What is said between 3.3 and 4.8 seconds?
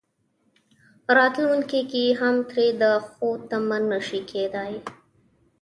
تمه نه شي کېدای.